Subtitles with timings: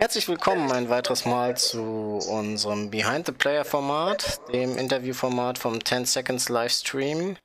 [0.00, 6.06] Herzlich willkommen ein weiteres Mal zu unserem Behind the Player Format, dem Interviewformat vom 10
[6.06, 7.36] Seconds Livestream.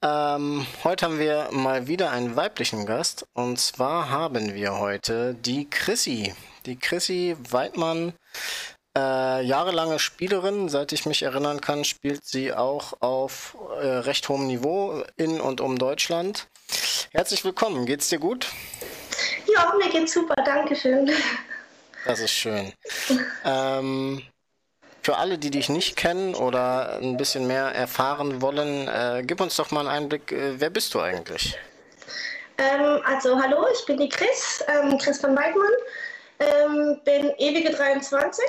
[0.00, 5.68] Ähm, heute haben wir mal wieder einen weiblichen Gast und zwar haben wir heute die
[5.68, 6.32] Chrissy.
[6.66, 8.12] Die Chrissy Weidmann,
[8.96, 14.46] äh, jahrelange Spielerin, seit ich mich erinnern kann, spielt sie auch auf äh, recht hohem
[14.46, 16.46] Niveau in und um Deutschland.
[17.10, 18.46] Herzlich willkommen, geht's dir gut?
[19.52, 21.10] Ja, mir geht's super, danke schön.
[22.04, 22.72] Das ist schön.
[23.44, 24.22] Ähm,
[25.02, 29.56] für alle, die dich nicht kennen oder ein bisschen mehr erfahren wollen, äh, gib uns
[29.56, 31.58] doch mal einen Einblick, äh, wer bist du eigentlich?
[32.58, 35.72] Ähm, also hallo, ich bin die Chris, ähm, Chris von Weidmann,
[36.38, 38.44] ähm, bin ewige 23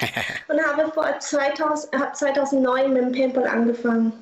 [0.48, 4.12] und habe vor 2000, hab 2009 mit dem Paintball angefangen.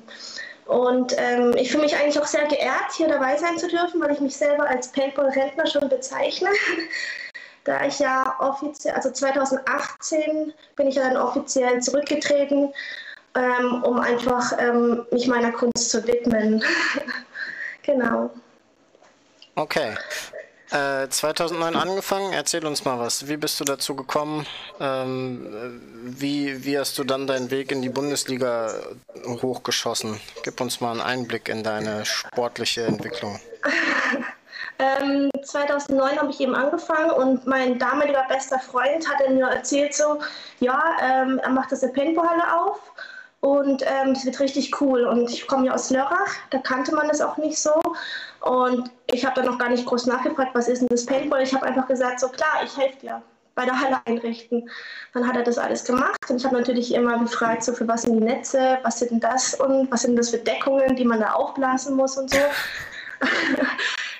[0.65, 4.11] Und ähm, ich fühle mich eigentlich auch sehr geehrt, hier dabei sein zu dürfen, weil
[4.11, 6.49] ich mich selber als Paintball-Rentner schon bezeichne
[7.63, 12.73] da ich ja offiziell, also 2018 bin ich ja dann offiziell zurückgetreten,
[13.35, 16.63] ähm, um einfach ähm, mich meiner Kunst zu widmen.
[17.83, 18.29] genau.
[19.55, 19.95] Okay.
[20.71, 23.27] Äh, 2009 angefangen, erzähl uns mal was.
[23.27, 24.47] Wie bist du dazu gekommen?
[24.79, 28.73] Ähm, wie, wie hast du dann deinen Weg in die Bundesliga
[29.23, 30.19] hochgeschossen?
[30.43, 33.39] Gib uns mal einen Einblick in deine sportliche Entwicklung.
[34.79, 40.19] Ähm, 2009 habe ich eben angefangen und mein damaliger bester Freund hat mir erzählt so,
[40.59, 42.79] ja, ähm, er macht das eine Paintballhalle auf
[43.43, 45.03] und ähm, das wird richtig cool.
[45.03, 47.73] Und ich komme ja aus Lörrach, da kannte man das auch nicht so.
[48.39, 51.43] Und ich habe dann noch gar nicht groß nachgefragt, was ist denn das Paintball?
[51.43, 53.21] Ich habe einfach gesagt, so klar, ich helfe dir
[53.55, 54.69] bei der Halle einrichten.
[55.13, 58.03] Dann hat er das alles gemacht und ich habe natürlich immer gefragt, so für was
[58.03, 61.33] sind die Netze, was sind das und was sind das für Deckungen, die man da
[61.33, 62.39] aufblasen muss und so.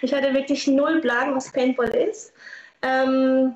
[0.01, 2.33] Ich hatte wirklich null Plan, was Paintball ist.
[2.81, 3.55] Ähm,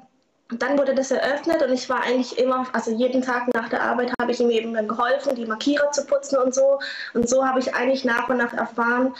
[0.49, 4.13] dann wurde das eröffnet und ich war eigentlich immer, also jeden Tag nach der Arbeit
[4.19, 6.79] habe ich ihm eben dann geholfen, die Markierer zu putzen und so.
[7.13, 9.13] Und so habe ich eigentlich nach und nach erfahren,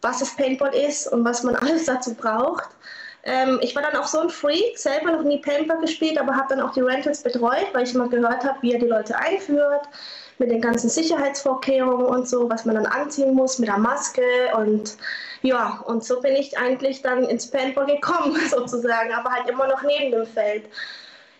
[0.00, 2.68] was das Paintball ist und was man alles dazu braucht.
[3.22, 6.46] Ähm, ich war dann auch so ein Freak, selber noch nie Paintball gespielt, aber habe
[6.48, 9.86] dann auch die Rentals betreut, weil ich immer gehört habe, wie er die Leute einführt,
[10.38, 14.22] mit den ganzen Sicherheitsvorkehrungen und so, was man dann anziehen muss mit der Maske
[14.56, 14.96] und
[15.42, 19.82] ja, und so bin ich eigentlich dann ins Paintball gekommen sozusagen, aber halt immer noch
[19.82, 20.64] neben dem Feld.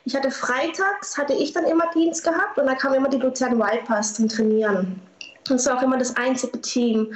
[0.04, 3.58] Ich hatte freitags, hatte ich dann immer Dienst gehabt und da kamen immer die Luzern
[3.58, 5.00] Vipers zum Trainieren.
[5.46, 7.14] Das war auch immer das einzige Team.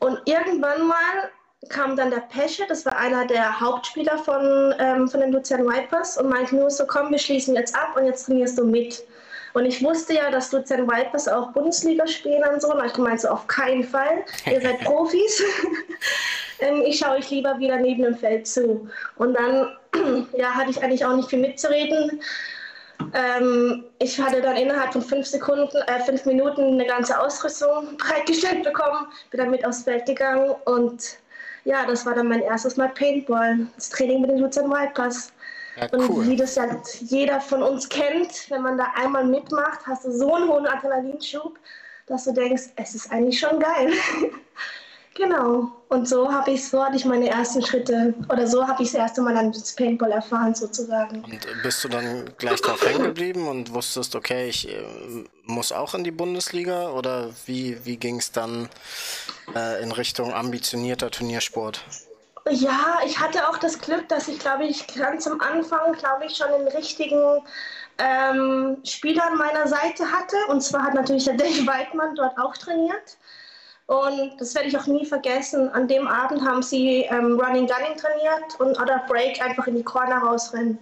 [0.00, 1.30] Und irgendwann mal
[1.70, 6.18] kam dann der Pesche, das war einer der Hauptspieler von, ähm, von den Luzern Vipers
[6.18, 9.02] und meinte nur so, komm, wir schließen jetzt ab und jetzt trainierst du mit.
[9.54, 12.72] Und ich wusste ja, dass Luzern Vipers auch Bundesliga spielen und so.
[12.72, 14.24] Und ich gemeint, so auf keinen Fall.
[14.46, 15.42] Ihr seid Profis.
[16.60, 18.88] Ähm, ich schaue euch lieber wieder neben dem Feld zu.
[19.16, 19.76] Und dann
[20.36, 22.20] ja, hatte ich eigentlich auch nicht viel mitzureden.
[23.14, 28.64] Ähm, ich hatte dann innerhalb von fünf Sekunden, äh, fünf Minuten eine ganze Ausrüstung bereitgestellt
[28.64, 31.18] bekommen, bin dann mit aufs Feld gegangen und
[31.64, 35.32] ja, das war dann mein erstes Mal Paintball, das Training mit den Luzern Wildpass.
[35.80, 36.20] Ja, cool.
[36.20, 36.66] Und wie das ja
[37.00, 41.58] jeder von uns kennt, wenn man da einmal mitmacht, hast du so einen hohen Adrenalinschub,
[42.06, 43.92] dass du denkst, es ist eigentlich schon geil.
[45.14, 45.70] genau.
[45.88, 49.00] Und so habe ich so hatte ich meine ersten Schritte oder so habe ich das
[49.00, 51.22] erste Mal dann das Paintball erfahren sozusagen.
[51.22, 54.82] Und bist du dann gleich darauf hängen geblieben und wusstest, okay, ich äh,
[55.44, 58.68] muss auch in die Bundesliga oder wie, wie ging es dann
[59.54, 61.84] äh, in Richtung ambitionierter Turniersport?
[62.50, 66.36] Ja, ich hatte auch das Glück, dass ich, glaube ich, ganz am Anfang, glaube ich,
[66.36, 67.42] schon den richtigen
[67.98, 70.36] ähm, Spieler an meiner Seite hatte.
[70.48, 73.18] Und zwar hat natürlich der Dave Weidmann dort auch trainiert.
[73.86, 75.68] Und das werde ich auch nie vergessen.
[75.70, 79.82] An dem Abend haben sie ähm, Running Gunning trainiert und Other Break einfach in die
[79.82, 80.78] Corner rausrennen.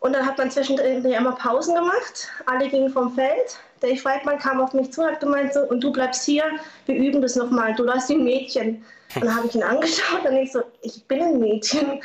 [0.00, 2.28] Und dann hat man zwischendrin immer Pausen gemacht.
[2.46, 3.58] Alle gingen vom Feld.
[3.80, 6.44] Dave Weidmann kam auf mich zu und hat gemeint so, und du bleibst hier,
[6.86, 7.74] wir üben das nochmal.
[7.74, 8.84] Du läufst wie ein Mädchen.
[9.14, 12.00] Dann habe ich ihn angeschaut und ich so, ich bin ein Mädchen.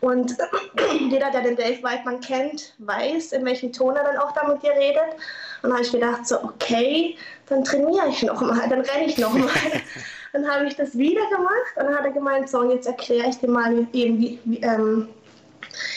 [0.00, 0.36] Und
[1.10, 4.62] jeder, der den Dave Weidmann kennt, weiß, in welchem Ton er dann auch da mit
[4.62, 5.14] dir redet.
[5.62, 7.16] Und dann habe ich gedacht, so, okay,
[7.46, 9.50] dann trainiere ich nochmal, dann renne ich nochmal.
[10.32, 13.28] dann habe ich das wieder gemacht und dann hat er gemeint, so, und jetzt erkläre
[13.28, 15.08] ich dir mal, eben, wie, wie, ähm,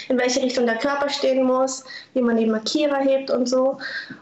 [0.09, 1.83] in welche Richtung der Körper stehen muss,
[2.13, 3.77] wie man den Markierer hebt und so.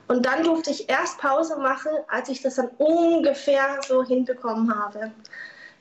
[0.08, 5.12] Und dann durfte ich erst Pause machen, als ich das dann ungefähr so hinbekommen habe.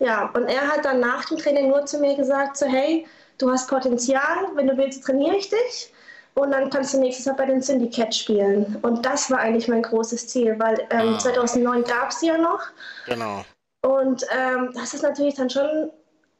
[0.00, 3.06] Ja, und er hat dann nach dem Training nur zu mir gesagt, so hey,
[3.38, 5.92] du hast Potenzial, wenn du willst, trainiere ich dich
[6.34, 8.78] und dann kannst du nächstes Jahr bei den Syndicate spielen.
[8.82, 11.18] Und das war eigentlich mein großes Ziel, weil ähm, ah.
[11.18, 12.60] 2009 gab es ja noch.
[13.06, 13.44] Genau.
[13.82, 15.90] Und ähm, das ist natürlich dann schon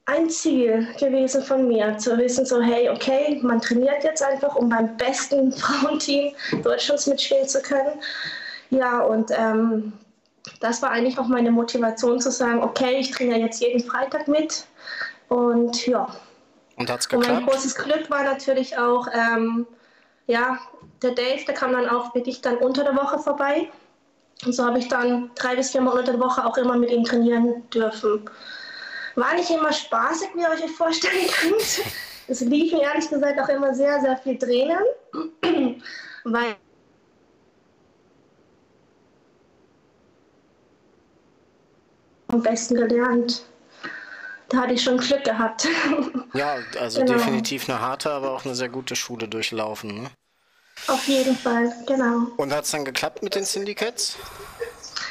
[0.07, 4.69] ein Ziel gewesen von mir, zu wissen, so hey, okay, man trainiert jetzt einfach, um
[4.69, 6.33] beim besten Frauenteam
[6.63, 8.01] Deutschlands mitspielen zu können.
[8.71, 9.93] Ja, und ähm,
[10.61, 14.67] das war eigentlich auch meine Motivation zu sagen, okay, ich trainiere jetzt jeden Freitag mit.
[15.29, 16.09] Und ja.
[16.77, 17.29] Und hat's geklappt?
[17.29, 19.67] Und mein großes Glück war natürlich auch, ähm,
[20.27, 20.59] ja,
[21.03, 23.71] der Dave, der kam dann auch wirklich dann unter der Woche vorbei.
[24.45, 26.91] Und so habe ich dann drei bis vier Mal unter der Woche auch immer mit
[26.91, 28.29] ihm trainieren dürfen.
[29.17, 31.81] War nicht immer spaßig, wie ihr euch vorstellen könnt.
[32.29, 34.79] Es liefen ehrlich gesagt auch immer sehr, sehr viel Tränen,
[36.25, 36.57] weil
[42.29, 43.45] am besten gelernt.
[44.49, 45.67] Da hatte ich schon Glück gehabt.
[46.35, 47.15] Ja, also genau.
[47.15, 50.03] definitiv eine harte, aber auch eine sehr gute Schule durchlaufen.
[50.03, 50.11] Ne?
[50.87, 52.27] Auf jeden Fall, genau.
[52.37, 54.19] Und hat es dann geklappt mit den Syndicates?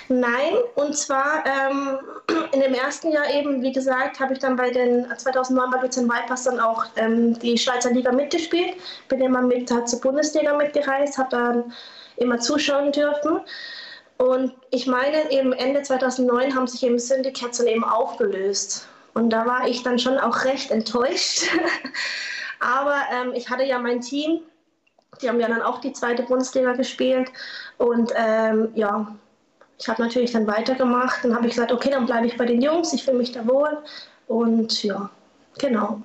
[0.10, 1.98] Nein, und zwar ähm,
[2.54, 6.06] in dem ersten Jahr eben, wie gesagt, habe ich dann bei den 2009 bei Luzern
[6.06, 8.76] Vipers dann auch ähm, die Schweizer Liga mitgespielt.
[9.10, 11.74] Bin immer mit zur Bundesliga mitgereist, habe dann
[12.18, 13.42] immer zuschauen dürfen.
[14.18, 18.88] Und ich meine, eben Ende 2009 haben sich eben Syndicates dann eben aufgelöst.
[19.14, 21.44] Und da war ich dann schon auch recht enttäuscht.
[22.60, 24.42] Aber ähm, ich hatte ja mein Team,
[25.22, 27.32] die haben ja dann auch die zweite Bundesliga gespielt.
[27.78, 29.16] Und ähm, ja,
[29.80, 31.24] ich habe natürlich dann weitergemacht.
[31.24, 33.48] Dann habe ich gesagt, okay, dann bleibe ich bei den Jungs, ich fühle mich da
[33.48, 33.78] wohl.
[34.28, 35.10] Und ja,
[35.60, 36.02] genau.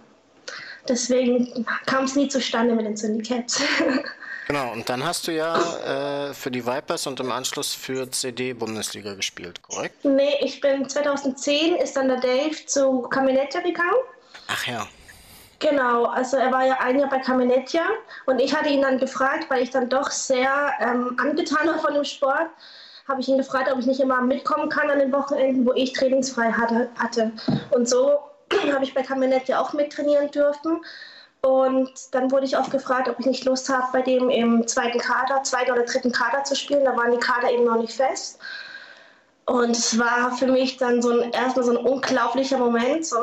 [0.88, 3.62] Deswegen kam es nie zustande mit den Syndicates.
[4.52, 8.52] Genau, und dann hast du ja äh, für die Vipers und im Anschluss für CD
[8.52, 10.04] Bundesliga gespielt, korrekt?
[10.04, 14.02] Nee, ich bin 2010 ist dann der Dave zu Caminettia gegangen.
[14.48, 14.86] Ach ja.
[15.58, 17.80] Genau, also er war ja ein Jahr bei Caminettia
[18.26, 21.94] und ich hatte ihn dann gefragt, weil ich dann doch sehr ähm, angetan war von
[21.94, 22.50] dem Sport,
[23.08, 25.94] habe ich ihn gefragt, ob ich nicht immer mitkommen kann an den Wochenenden, wo ich
[25.94, 26.90] trainingsfrei hatte.
[26.98, 27.32] hatte.
[27.70, 28.18] Und so
[28.74, 30.84] habe ich bei Kabinett ja auch mittrainieren dürfen.
[31.44, 34.98] Und dann wurde ich oft gefragt, ob ich nicht Lust habe, bei dem im zweiten
[34.98, 36.84] Kader, zweiten oder dritten Kader zu spielen.
[36.84, 38.38] Da waren die Kader eben noch nicht fest.
[39.46, 43.16] Und es war für mich dann so ein, erstmal so ein unglaublicher Moment, so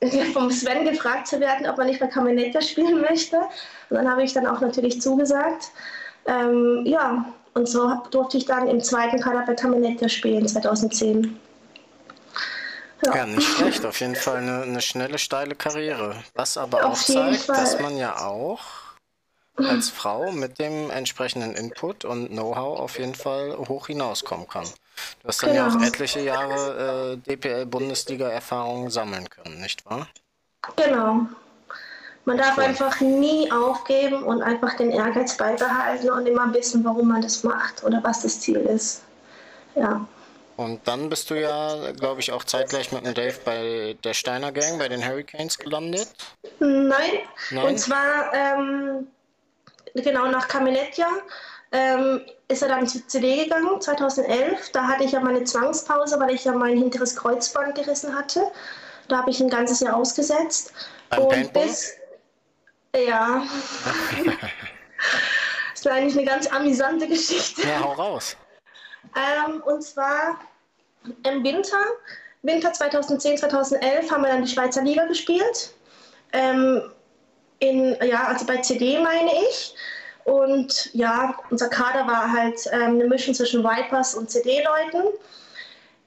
[0.32, 3.38] vom Sven gefragt zu werden, ob er nicht bei Kamenetia spielen möchte.
[3.90, 5.72] Und dann habe ich dann auch natürlich zugesagt.
[6.26, 7.24] Ähm, ja,
[7.54, 11.38] und so durfte ich dann im zweiten Kader bei Caminetta spielen, 2010.
[13.04, 13.16] Ja.
[13.16, 13.26] ja.
[13.26, 13.84] nicht schlecht.
[13.84, 16.22] Auf jeden Fall eine, eine schnelle, steile Karriere.
[16.34, 17.56] Was aber auf auch zeigt, Fall.
[17.56, 18.62] dass man ja auch
[19.56, 24.66] als Frau mit dem entsprechenden Input und Know-how auf jeden Fall hoch hinauskommen kann.
[25.22, 25.62] Du hast dann genau.
[25.62, 25.86] ja auch genau.
[25.86, 30.08] etliche Jahre äh, DPL-Bundesliga-Erfahrungen sammeln können, nicht wahr?
[30.76, 31.26] Genau.
[32.24, 37.20] Man darf einfach nie aufgeben und einfach den Ehrgeiz beibehalten und immer wissen, warum man
[37.20, 39.02] das macht oder was das Ziel ist.
[39.74, 40.06] Ja.
[40.56, 44.52] Und dann bist du ja, glaube ich, auch zeitgleich mit dem Dave bei der Steiner
[44.52, 46.08] Gang, bei den Hurricanes gelandet?
[46.60, 46.92] Nein.
[47.50, 47.66] Nein?
[47.66, 49.08] Und zwar, ähm,
[49.94, 51.08] genau nach Caminettia
[51.72, 54.70] ähm, ist er dann zur CD gegangen, 2011.
[54.70, 58.50] Da hatte ich ja meine Zwangspause, weil ich ja mein hinteres Kreuzband gerissen hatte.
[59.08, 60.72] Da habe ich ein ganzes Jahr ausgesetzt.
[61.10, 61.66] Beim und Paintball?
[61.66, 61.94] bis
[62.96, 63.42] ja.
[65.74, 67.62] das war eigentlich eine ganz amüsante Geschichte.
[67.62, 68.36] Ja, hau raus.
[69.16, 70.38] Ähm, und zwar
[71.24, 71.78] im Winter,
[72.42, 75.74] Winter 2010, 2011 haben wir dann die Schweizer Liga gespielt.
[76.32, 76.82] Ähm,
[77.58, 79.74] in, ja, also bei CD meine ich.
[80.24, 85.08] Und ja, unser Kader war halt ähm, eine Mischung zwischen Vipers und CD-Leuten.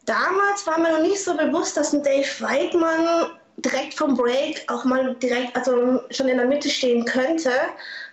[0.06, 4.86] Damals war mir noch nicht so bewusst, dass ein Dave Weidmann direkt vom Break auch
[4.86, 7.52] mal direkt, also schon in der Mitte stehen könnte.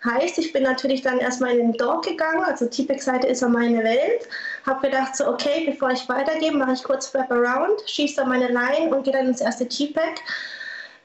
[0.05, 3.85] Heißt, ich bin natürlich dann erstmal in den Dog gegangen, also T-Pack-Seite ist ja meine
[3.85, 4.27] Welt.
[4.67, 8.49] Habe gedacht, so okay, bevor ich weitergehe, mache ich kurz Wrap Around, schieße dann meine
[8.49, 10.21] Line und gehe dann ins erste T-Pack.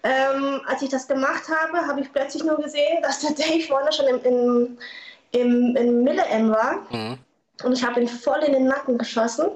[0.03, 3.91] Ähm, als ich das gemacht habe, habe ich plötzlich nur gesehen, dass der Dave vorne
[3.91, 4.77] schon im, im,
[5.31, 6.85] im, im Mille-M war.
[6.89, 7.17] Mhm.
[7.63, 9.47] Und ich habe ihn voll in den Nacken geschossen.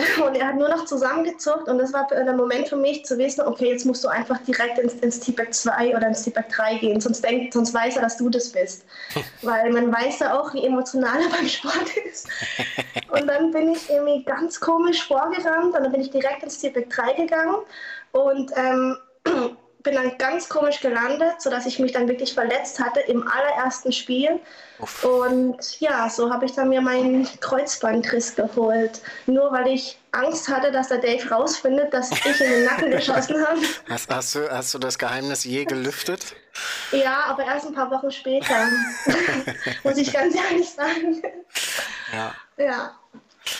[0.26, 3.42] Und er hat nur noch zusammengezuckt und das war der Moment für mich zu wissen,
[3.42, 7.00] okay, jetzt musst du einfach direkt ins, ins T-Back 2 oder ins T-Back 3 gehen,
[7.00, 8.84] sonst, denkt, sonst weiß er, dass du das bist.
[9.42, 12.28] Weil man weiß ja auch, wie emotional er beim Sport ist.
[13.10, 16.90] Und dann bin ich irgendwie ganz komisch vorgerannt und dann bin ich direkt ins T-Back
[16.90, 17.56] 3 gegangen
[18.12, 18.96] und ähm,
[19.82, 24.40] bin dann ganz komisch gelandet, sodass ich mich dann wirklich verletzt hatte im allerersten Spiel.
[24.78, 25.04] Uff.
[25.04, 29.00] Und ja, so habe ich dann mir meinen Kreuzbandriss geholt.
[29.26, 33.46] Nur weil ich Angst hatte, dass der Dave rausfindet, dass ich in den Nacken geschossen
[33.46, 33.60] habe.
[33.88, 36.34] Hast, hast, du, hast du das Geheimnis je gelüftet?
[36.90, 38.54] Ja, aber erst ein paar Wochen später.
[39.84, 41.22] Muss ich ganz ehrlich sagen.
[42.12, 42.34] Ja.
[42.56, 42.92] Ja.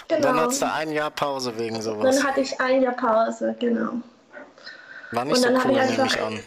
[0.09, 0.23] Genau.
[0.23, 2.17] dann hattest du ein Jahr Pause wegen sowas.
[2.17, 3.95] Dann hatte ich ein Jahr Pause, genau.
[5.12, 6.40] War nicht und dann so cool, nehme ich an.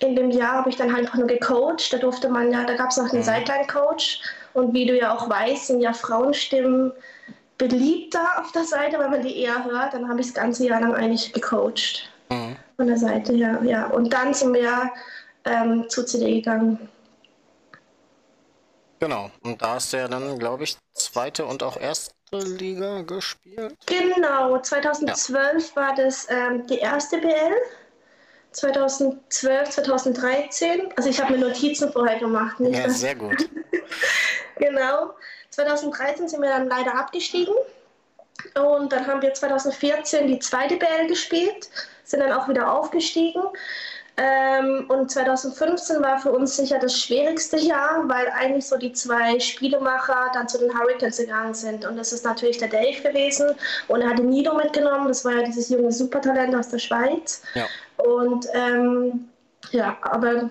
[0.00, 1.92] In dem Jahr habe ich dann halt einfach nur gecoacht.
[1.92, 3.24] Da durfte man ja, da gab es noch einen mhm.
[3.24, 4.20] Sideline-Coach.
[4.54, 6.92] Und wie du ja auch weißt, sind ja Frauenstimmen
[7.58, 9.92] beliebter auf der Seite, weil man die eher hört.
[9.92, 12.10] Dann habe ich das ganze Jahr lang eigentlich gecoacht.
[12.30, 12.56] Mhm.
[12.76, 13.86] Von der Seite her, ja.
[13.88, 14.90] Und dann sind wir
[15.44, 16.88] ähm, zu CD gegangen.
[19.00, 23.74] Genau, und da hast du ja dann, glaube ich, zweite und auch erste Liga gespielt.
[23.86, 25.82] Genau, 2012 ja.
[25.82, 27.56] war das ähm, die erste BL.
[28.52, 30.92] 2012, 2013.
[30.96, 32.60] Also ich habe mir Notizen vorher gemacht.
[32.60, 33.48] Nicht ja, sehr gut.
[34.58, 35.14] genau.
[35.50, 37.54] 2013 sind wir dann leider abgestiegen.
[38.54, 41.68] Und dann haben wir 2014 die zweite BL gespielt,
[42.04, 43.42] sind dann auch wieder aufgestiegen.
[44.16, 49.40] Ähm, und 2015 war für uns sicher das schwierigste Jahr, weil eigentlich so die zwei
[49.40, 51.86] Spielemacher dann zu den Hurricanes gegangen sind.
[51.86, 53.54] Und das ist natürlich der Dave gewesen.
[53.88, 55.08] Und er hat den Nido mitgenommen.
[55.08, 57.42] Das war ja dieses junge Supertalent aus der Schweiz.
[57.54, 57.66] Ja.
[58.04, 59.28] Und ähm,
[59.70, 60.50] ja, aber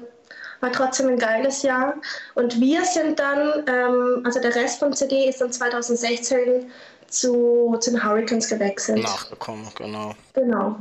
[0.62, 1.96] war trotzdem ein geiles Jahr.
[2.36, 6.72] Und wir sind dann, ähm, also der Rest vom CD ist dann 2016
[7.08, 9.04] zu, zu den Hurricanes gewechselt.
[9.04, 10.14] Nachgekommen, genau.
[10.34, 10.76] Genau.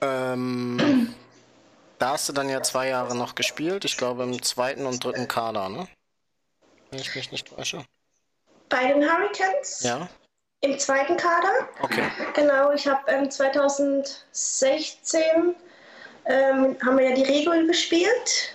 [0.00, 1.14] Ähm,
[1.98, 5.28] da hast du dann ja zwei Jahre noch gespielt, ich glaube im zweiten und dritten
[5.28, 5.86] Kader, ne?
[6.90, 7.84] Wenn ich mich nicht täusche.
[8.68, 9.82] Bei den Hurricanes?
[9.82, 10.08] Ja.
[10.62, 11.68] Im zweiten Kader.
[11.82, 12.04] Okay.
[12.34, 15.20] Genau, ich habe ähm, 2016
[16.24, 18.54] ähm, haben wir ja die Regel gespielt.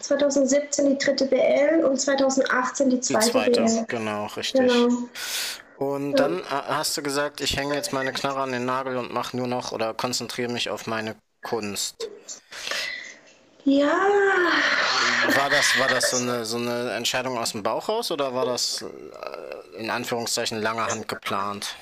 [0.00, 3.84] 2017 die dritte BL und 2018 die zweite, die zweite BL.
[3.88, 4.60] Genau, richtig.
[4.60, 5.08] Genau.
[5.78, 9.12] Und dann äh, hast du gesagt, ich hänge jetzt meine Knarre an den Nagel und
[9.12, 12.10] mache nur noch oder konzentriere mich auf meine Kunst.
[13.64, 13.92] Ja.
[15.34, 18.46] War das, war das so, eine, so eine Entscheidung aus dem Bauch raus oder war
[18.46, 21.74] das äh, in Anführungszeichen langer Hand geplant?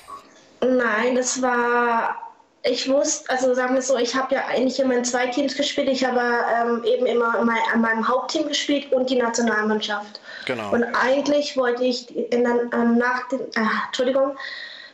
[0.61, 2.27] Nein, das war
[2.69, 5.87] ich wusste, also sagen wir so, ich habe ja eigentlich immer in zwei Teams gespielt.
[5.89, 10.19] Ich habe ähm, eben immer mein, an meinem Hauptteam gespielt und die Nationalmannschaft.
[10.45, 10.71] Genau.
[10.73, 14.37] Und eigentlich wollte ich in, ähm, nach den, äh, Entschuldigung,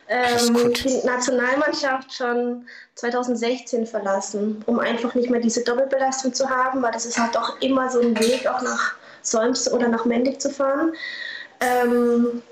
[0.08, 6.92] ähm, die Nationalmannschaft schon 2016 verlassen, um einfach nicht mehr diese Doppelbelastung zu haben, weil
[6.92, 10.50] das ist halt doch immer so ein Weg, auch nach Solms oder nach Mendig zu
[10.50, 10.92] fahren.
[11.60, 12.42] Ähm,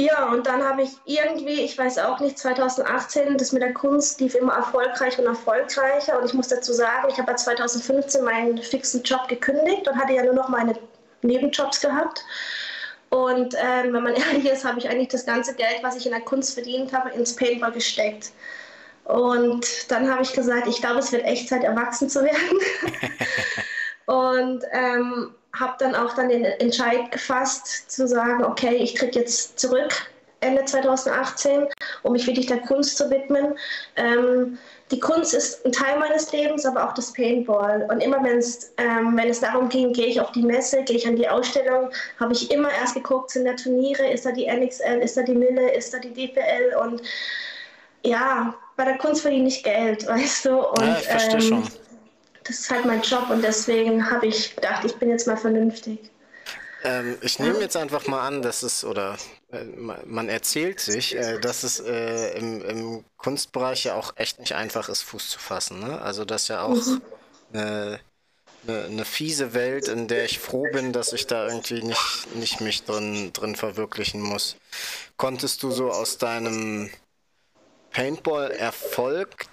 [0.00, 4.18] ja, und dann habe ich irgendwie, ich weiß auch nicht, 2018, das mit der Kunst
[4.20, 6.18] lief immer erfolgreich und erfolgreicher.
[6.18, 10.14] Und ich muss dazu sagen, ich habe ja 2015 meinen fixen Job gekündigt und hatte
[10.14, 10.74] ja nur noch meine
[11.20, 12.24] Nebenjobs gehabt.
[13.10, 16.12] Und ähm, wenn man ehrlich ist, habe ich eigentlich das ganze Geld, was ich in
[16.12, 18.30] der Kunst verdient habe, ins Paintball gesteckt.
[19.04, 22.58] Und dann habe ich gesagt, ich glaube, es wird echt Zeit, erwachsen zu werden.
[24.06, 29.58] und ähm, habe dann auch dann den Entscheid gefasst, zu sagen, okay, ich tritt jetzt
[29.58, 29.92] zurück
[30.40, 31.66] Ende 2018,
[32.02, 33.58] um mich wirklich der Kunst zu widmen.
[33.96, 34.58] Ähm,
[34.90, 37.86] die Kunst ist ein Teil meines Lebens, aber auch das Paintball.
[37.90, 40.96] Und immer wenn es, ähm, wenn es darum ging, gehe ich auf die Messe, gehe
[40.96, 44.46] ich an die Ausstellung, habe ich immer erst geguckt, sind da Turniere, ist da die
[44.46, 47.02] NXL, ist da die Mille, ist da die DPL und
[48.02, 50.58] ja, bei der Kunst verdiene ich Geld, weißt du.
[50.58, 51.68] Und, ja, ich verstehe ähm, schon
[52.50, 56.10] das ist halt mein Job und deswegen habe ich gedacht, ich bin jetzt mal vernünftig.
[56.82, 59.16] Ähm, ich nehme jetzt einfach mal an, dass es, oder
[60.06, 64.88] man erzählt sich, äh, dass es äh, im, im, Kunstbereich ja auch echt nicht einfach
[64.88, 65.80] ist, Fuß zu fassen.
[65.80, 66.00] Ne?
[66.00, 67.02] Also das ist ja auch mhm.
[67.52, 68.00] eine,
[68.66, 72.60] eine, eine, fiese Welt, in der ich froh bin, dass ich da irgendwie nicht, nicht
[72.60, 74.56] mich drin, drin verwirklichen muss.
[75.16, 76.90] Konntest du so aus deinem
[77.90, 79.46] Paintball-Erfolg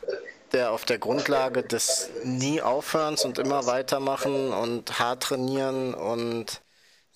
[0.53, 6.61] der auf der Grundlage des nie Aufhörens und immer weitermachen und hart trainieren und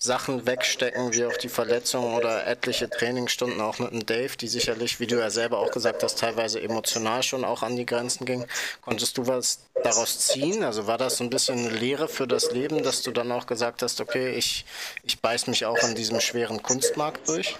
[0.02, 4.98] Sachen wegstecken, wie auch die Verletzungen oder etliche Trainingsstunden auch mit dem Dave, die sicherlich,
[4.98, 8.46] wie du ja selber auch gesagt hast, teilweise emotional schon auch an die Grenzen gingen.
[8.80, 10.64] Konntest du was daraus ziehen?
[10.64, 13.46] Also war das so ein bisschen eine Lehre für das Leben, dass du dann auch
[13.46, 14.64] gesagt hast, okay, ich,
[15.04, 17.56] ich beiß mich auch an diesem schweren Kunstmarkt durch?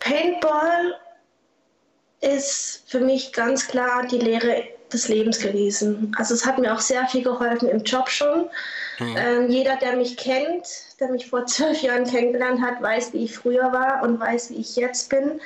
[0.00, 0.98] Paintball
[2.20, 6.14] ist für mich ganz klar die Lehre des Lebens gewesen.
[6.18, 8.46] Also es hat mir auch sehr viel geholfen im Job schon.
[8.98, 9.16] Mhm.
[9.16, 10.66] Ähm, jeder, der mich kennt,
[10.98, 14.56] der mich vor zwölf Jahren kennengelernt hat, weiß, wie ich früher war und weiß, wie
[14.56, 15.40] ich jetzt bin.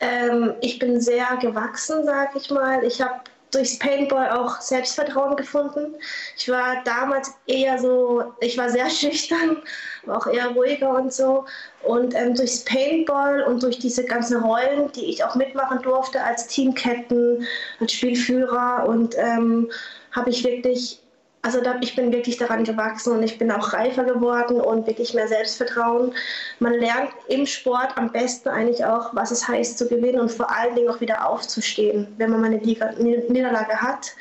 [0.00, 2.82] Ähm, ich bin sehr gewachsen, sage ich mal.
[2.84, 3.20] Ich habe
[3.50, 5.94] durchs Paintball auch Selbstvertrauen gefunden.
[6.36, 9.62] Ich war damals eher so, ich war sehr schüchtern,
[10.04, 11.44] war auch eher ruhiger und so.
[11.82, 16.46] Und ähm, durchs Paintball und durch diese ganzen Rollen, die ich auch mitmachen durfte als
[16.46, 17.46] Team-Captain,
[17.80, 19.70] als Spielführer und ähm,
[20.12, 21.00] habe ich wirklich
[21.42, 25.14] also da, ich bin wirklich daran gewachsen und ich bin auch reifer geworden und wirklich
[25.14, 26.12] mehr Selbstvertrauen.
[26.58, 30.50] Man lernt im Sport am besten eigentlich auch, was es heißt zu gewinnen und vor
[30.54, 34.12] allen Dingen auch wieder aufzustehen, wenn man mal eine Liga, Niederlage hat.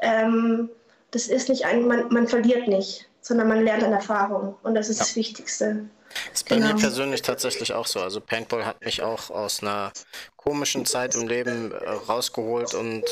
[0.00, 0.68] Ähm,
[1.10, 4.90] das ist nicht ein, man, man verliert nicht, sondern man lernt an Erfahrung und das
[4.90, 5.04] ist ja.
[5.04, 5.88] das Wichtigste.
[6.08, 6.74] Das ist bei genau.
[6.74, 8.00] mir persönlich tatsächlich auch so.
[8.00, 9.92] Also Paintball hat mich auch aus einer
[10.36, 13.04] komischen Zeit im Leben äh, rausgeholt und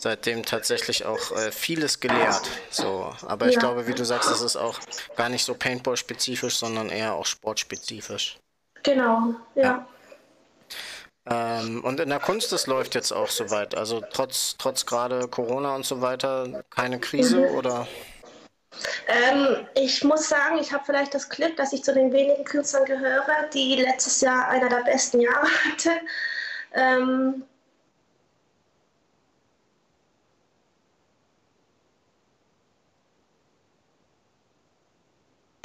[0.00, 2.42] seitdem tatsächlich auch äh, vieles gelehrt.
[2.70, 3.52] So, aber ja.
[3.52, 4.78] ich glaube, wie du sagst, es ist auch
[5.16, 8.38] gar nicht so Paintball-spezifisch, sondern eher auch sportspezifisch.
[8.82, 9.62] Genau, ja.
[9.62, 9.86] ja.
[11.26, 13.76] Ähm, und in der Kunst, das läuft jetzt auch soweit.
[13.76, 17.54] Also trotz, trotz gerade Corona und so weiter, keine Krise mhm.
[17.56, 17.86] oder?
[19.06, 22.84] Ähm, ich muss sagen, ich habe vielleicht das Glück, dass ich zu den wenigen Künstlern
[22.84, 25.90] gehöre, die letztes Jahr einer der besten Jahre hatte.
[26.72, 27.44] Ähm,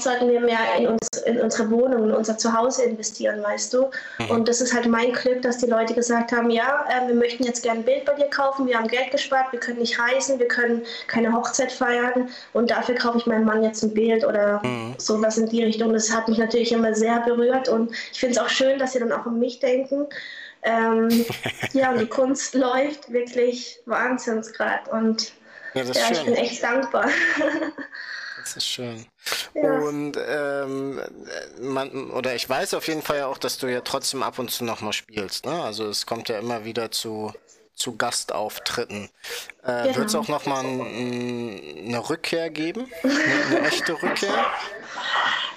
[0.05, 3.89] sollten wir mehr in, uns, in unsere Wohnung, in unser Zuhause investieren, weißt du.
[4.19, 4.29] Mhm.
[4.29, 7.43] Und das ist halt mein Glück, dass die Leute gesagt haben, ja, äh, wir möchten
[7.43, 10.39] jetzt gerne ein Bild bei dir kaufen, wir haben Geld gespart, wir können nicht reisen,
[10.39, 14.61] wir können keine Hochzeit feiern und dafür kaufe ich meinem Mann jetzt ein Bild oder
[14.63, 14.93] mhm.
[14.97, 15.91] sowas in die Richtung.
[15.91, 18.99] Das hat mich natürlich immer sehr berührt und ich finde es auch schön, dass sie
[18.99, 20.07] dann auch an mich denken.
[20.61, 21.25] Ähm,
[21.73, 25.33] ja, und die Kunst läuft wirklich wahnsinnsgrad und
[25.73, 27.09] ja, ja ich bin echt dankbar.
[28.45, 29.03] Das ist schön.
[29.55, 29.79] Ja.
[29.79, 31.01] Und ähm,
[31.61, 34.51] man, oder ich weiß auf jeden Fall ja auch, dass du ja trotzdem ab und
[34.51, 35.45] zu nochmal spielst.
[35.45, 35.63] Ne?
[35.63, 37.31] Also es kommt ja immer wieder zu,
[37.73, 39.09] zu Gastauftritten.
[39.63, 39.95] Äh, genau.
[39.95, 42.91] Wird es auch nochmal ein, eine Rückkehr geben?
[43.03, 44.33] Eine, eine echte Rückkehr?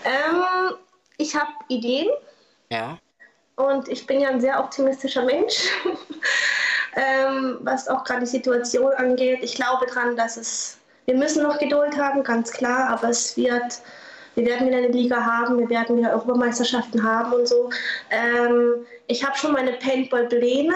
[0.05, 0.77] Ähm,
[1.19, 2.09] ich habe Ideen.
[2.71, 2.99] Ja.
[3.57, 5.69] Und ich bin ja ein sehr optimistischer Mensch,
[6.97, 9.41] ähm, was auch gerade die Situation angeht.
[9.43, 13.81] Ich glaube daran, dass es wir müssen noch Geduld haben, ganz klar, aber es wird,
[14.35, 17.71] wir werden wieder eine Liga haben, wir werden wieder Europameisterschaften haben und so.
[18.11, 20.75] Ähm, ich habe schon meine Paintball-Pläne.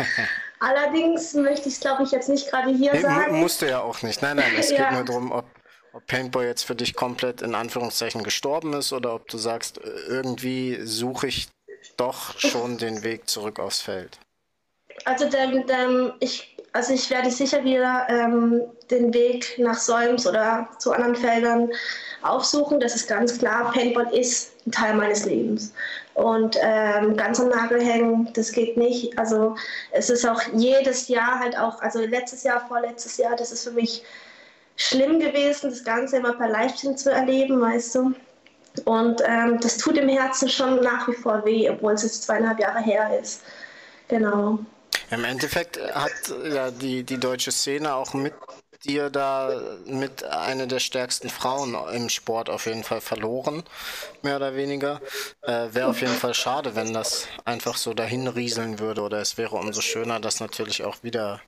[0.60, 3.40] Allerdings möchte ich es, glaube ich, jetzt nicht gerade hier nee, sagen.
[3.40, 4.22] Musst du ja auch nicht.
[4.22, 4.76] Nein, nein, es ja.
[4.76, 5.46] geht nur darum, ob,
[5.92, 10.78] ob Paintball jetzt für dich komplett in Anführungszeichen gestorben ist oder ob du sagst, irgendwie
[10.84, 11.48] suche ich
[11.96, 14.20] doch schon den Weg zurück aufs Feld.
[15.04, 20.68] Also, denn, denn ich also ich werde sicher wieder ähm, den Weg nach Solms oder
[20.78, 21.70] zu anderen Feldern
[22.22, 22.80] aufsuchen.
[22.80, 23.70] Das ist ganz klar.
[23.72, 25.72] Paintball ist ein Teil meines Lebens.
[26.14, 29.16] Und ähm, ganz am Nagel hängen, das geht nicht.
[29.16, 29.54] Also
[29.92, 33.72] es ist auch jedes Jahr halt auch, also letztes Jahr, vorletztes Jahr, das ist für
[33.72, 34.02] mich
[34.74, 38.14] schlimm gewesen, das Ganze immer per Livestream zu erleben, weißt du.
[38.84, 42.58] Und ähm, das tut im Herzen schon nach wie vor weh, obwohl es jetzt zweieinhalb
[42.58, 43.42] Jahre her ist.
[44.08, 44.58] Genau.
[45.10, 46.12] Im Endeffekt hat
[46.44, 48.34] ja die, die deutsche Szene auch mit
[48.84, 49.50] dir da
[49.86, 53.62] mit einer der stärksten Frauen im Sport auf jeden Fall verloren,
[54.22, 55.00] mehr oder weniger.
[55.42, 59.38] Äh, wäre auf jeden Fall schade, wenn das einfach so dahin rieseln würde oder es
[59.38, 61.40] wäre umso schöner, das natürlich auch wieder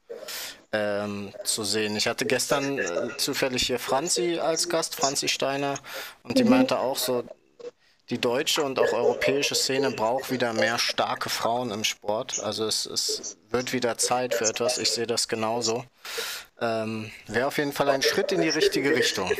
[0.72, 1.96] ähm, zu sehen.
[1.96, 5.78] Ich hatte gestern äh, zufällig hier Franzi als Gast, Franzi Steiner,
[6.22, 6.50] und die mhm.
[6.50, 7.24] meinte auch so,
[8.10, 12.40] die deutsche und auch europäische Szene braucht wieder mehr starke Frauen im Sport.
[12.42, 14.78] Also es, es wird wieder Zeit für etwas.
[14.78, 15.84] Ich sehe das genauso.
[16.60, 19.30] Ähm, Wäre auf jeden Fall ein Schritt in die richtige Richtung.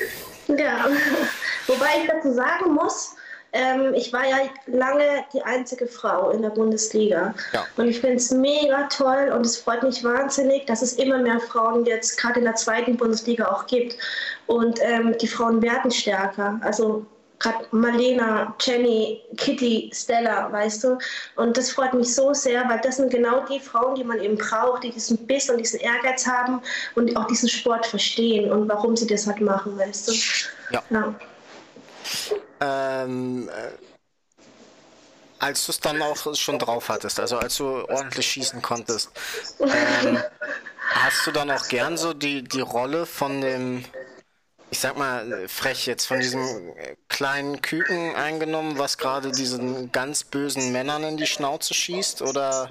[0.49, 0.87] Ja,
[1.67, 3.15] wobei ich dazu sagen muss,
[3.53, 7.35] ähm, ich war ja lange die einzige Frau in der Bundesliga.
[7.53, 7.65] Ja.
[7.77, 11.41] Und ich finde es mega toll und es freut mich wahnsinnig, dass es immer mehr
[11.41, 13.97] Frauen jetzt gerade in der zweiten Bundesliga auch gibt.
[14.47, 16.61] Und ähm, die Frauen werden stärker.
[16.63, 17.07] Also
[17.39, 20.99] gerade Marlena, Jenny, Kitty, Stella, weißt du.
[21.37, 24.37] Und das freut mich so sehr, weil das sind genau die Frauen, die man eben
[24.37, 26.61] braucht, die diesen Biss und diesen Ehrgeiz haben
[26.95, 30.13] und auch diesen Sport verstehen und warum sie das halt machen, weißt du.
[30.71, 30.83] Ja.
[30.91, 31.15] ja.
[32.61, 33.71] Ähm, äh,
[35.39, 39.11] als du es dann auch schon drauf hattest, also als du ordentlich schießen konntest,
[39.61, 40.19] ähm,
[40.91, 43.85] hast du dann auch gern so die, die Rolle von dem
[44.71, 46.73] ich sag mal, frech jetzt von diesem
[47.09, 52.23] kleinen Küken eingenommen, was gerade diesen ganz bösen Männern in die Schnauze schießt?
[52.23, 52.71] Oder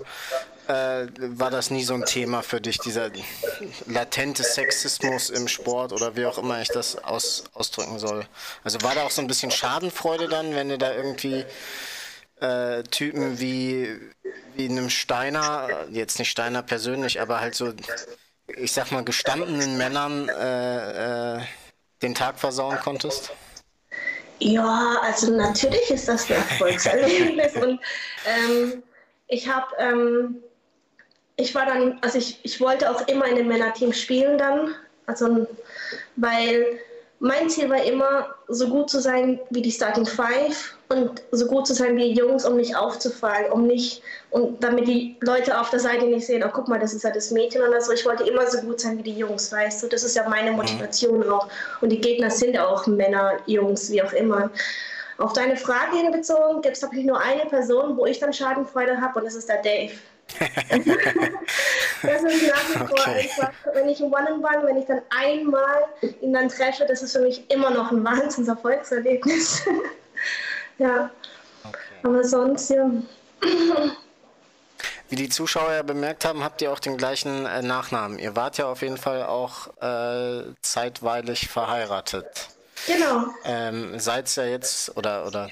[0.67, 3.12] äh, war das nie so ein Thema für dich, dieser
[3.86, 8.25] latente Sexismus im Sport oder wie auch immer ich das aus, ausdrücken soll?
[8.63, 11.45] Also war da auch so ein bisschen Schadenfreude dann, wenn du da irgendwie
[12.41, 13.97] äh, Typen wie,
[14.55, 17.73] wie einem Steiner, jetzt nicht Steiner persönlich, aber halt so,
[18.47, 21.41] ich sag mal, gestandenen Männern äh, äh,
[22.01, 23.31] den Tag versauen konntest?
[24.39, 27.55] Ja, also natürlich ist das ein Erfolgserlebnis.
[27.62, 27.79] und
[28.25, 28.84] ähm,
[29.27, 30.43] ich habe, ähm,
[31.38, 34.75] ich war dann, also ich, ich wollte auch immer in einem Männerteam spielen dann.
[35.08, 35.47] Also
[36.15, 36.79] weil
[37.19, 41.65] mein Ziel war immer, so gut zu sein wie die Starting Five und so gut
[41.65, 44.01] zu sein wie die Jungs, um nicht aufzufallen, um nicht,
[44.32, 47.12] und damit die Leute auf der Seite nicht sehen, oh guck mal, das ist ja
[47.12, 47.93] das Mädchen oder so.
[47.93, 49.88] Ich wollte immer so gut sein wie die Jungs, weißt du.
[49.88, 50.58] Das ist ja meine mhm.
[50.58, 51.47] Motivation auch.
[51.82, 54.51] Und die Gegner sind auch Männer, Jungs, wie auch immer.
[55.17, 59.19] Auf deine Frage hinbezogen gibt es wirklich nur eine Person, wo ich dann Schadenfreude habe
[59.19, 59.93] und das ist der Dave.
[60.40, 63.30] das ist nach wie vor okay.
[63.30, 65.86] einfach, wenn ich ein One-in-One, wenn ich dann einmal
[66.22, 69.64] ihn dann treffe, das ist für mich immer noch ein Wahnsinnserfolgserlebnis.
[70.78, 71.10] ja.
[71.64, 71.78] Okay.
[72.04, 72.90] Aber sonst, ja.
[75.10, 78.18] Wie die Zuschauer ja bemerkt haben, habt ihr auch den gleichen äh, Nachnamen.
[78.18, 82.50] Ihr wart ja auf jeden Fall auch äh, zeitweilig verheiratet.
[82.88, 83.26] Genau.
[83.46, 85.50] Ähm, seid ihr jetzt oder, oder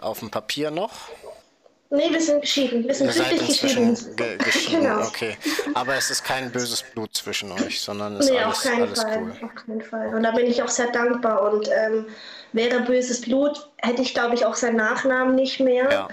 [0.00, 0.92] auf dem Papier noch?
[1.90, 2.84] Nee, wir sind geschieden.
[2.84, 4.16] Wir sind schriftlich geschieden.
[4.16, 4.82] Ge geschieden.
[4.82, 5.06] genau.
[5.06, 5.36] Okay.
[5.74, 8.82] Aber es ist kein böses Blut zwischen euch, sondern es nee, ist alles, auf keinen
[8.82, 9.22] alles Fall.
[9.22, 9.32] cool.
[9.42, 10.14] Auf keinen Fall.
[10.14, 11.52] Und da bin ich auch sehr dankbar.
[11.52, 12.06] Und ähm,
[12.52, 15.90] wäre böses Blut, hätte ich, glaube ich, auch seinen Nachnamen nicht mehr.
[15.90, 16.08] Ja.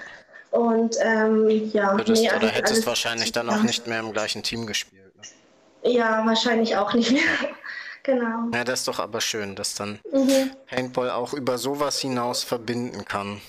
[0.52, 4.68] Und ähm, ja, Würdest, nee, oder hättest wahrscheinlich dann auch nicht mehr im gleichen Team
[4.68, 5.12] gespielt.
[5.16, 5.92] Ne?
[5.92, 7.22] Ja, wahrscheinlich auch nicht mehr.
[8.04, 8.50] genau.
[8.54, 10.52] Ja, das ist doch aber schön, dass dann mhm.
[10.66, 13.40] Paintball auch über sowas hinaus verbinden kann.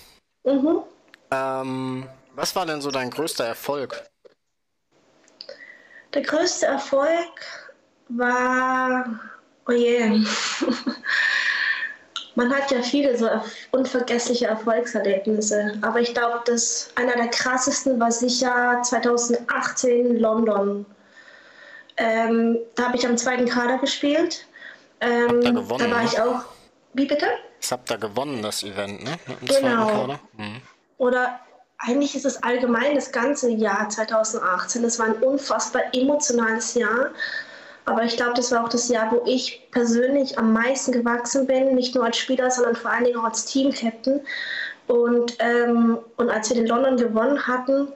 [0.44, 0.82] Mhm.
[1.36, 4.10] Ähm, was war denn so dein größter Erfolg?
[6.14, 7.42] Der größte Erfolg
[8.10, 9.20] war,
[9.68, 10.16] oh yeah.
[12.36, 13.30] Man hat ja viele so
[13.72, 20.86] unvergessliche Erfolgserlebnisse, aber ich glaube, dass einer der krassesten war sicher 2018 London.
[21.96, 24.46] Ähm, da habe ich am zweiten Kader gespielt.
[25.00, 26.10] Ähm, da, gewonnen, da war ne?
[26.12, 26.42] ich auch.
[26.94, 27.28] Wie bitte?
[27.62, 29.18] Ich habe da gewonnen, das Event, ne?
[29.48, 30.18] genau.
[30.34, 30.62] Mhm.
[30.98, 31.40] Oder
[31.78, 34.84] eigentlich ist es allgemein das ganze Jahr 2018.
[34.84, 37.12] Es war ein unfassbar emotionales Jahr.
[37.86, 41.76] Aber ich glaube, das war auch das Jahr, wo ich persönlich am meisten gewachsen bin,
[41.76, 44.22] nicht nur als Spieler, sondern vor allen Dingen auch als Team-Captain.
[44.88, 47.90] Und, ähm, und als wir den London gewonnen hatten,